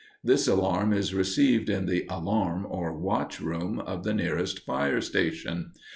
This 0.23 0.47
alarm 0.47 0.93
is 0.93 1.13
received 1.13 1.69
in 1.69 1.85
the 1.85 2.07
alarm 2.09 2.65
or 2.67 2.91
"watch 2.91 3.39
room," 3.39 3.77
of 3.77 4.03
the 4.03 4.15
nearest 4.15 4.65
fire 4.65 4.99
station. 4.99 5.73